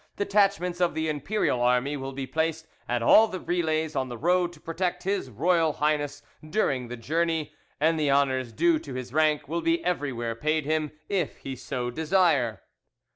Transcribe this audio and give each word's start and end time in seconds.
Detachments 0.15 0.81
of 0.81 0.95
the 0.95 1.09
Imperial 1.09 1.61
Army 1.61 1.95
will 1.95 2.11
be 2.11 2.25
placed 2.25 2.65
at 2.89 3.03
all 3.03 3.27
the 3.27 3.39
relays 3.39 3.95
on 3.95 4.09
the 4.09 4.17
road 4.17 4.51
to 4.53 4.59
protect 4.59 5.03
His 5.03 5.29
Royal 5.29 5.73
Highness 5.73 6.23
during 6.43 6.87
the 6.87 6.97
journey, 6.97 7.53
and 7.79 7.99
the 7.99 8.09
honours 8.09 8.51
due 8.51 8.79
to 8.79 8.95
his 8.95 9.13
rank 9.13 9.47
will 9.47 9.61
be 9.61 9.85
everywhere 9.85 10.33
paid 10.33 10.65
him, 10.65 10.89
if 11.07 11.37
he 11.37 11.55
so 11.55 11.91
desire. 11.91 12.63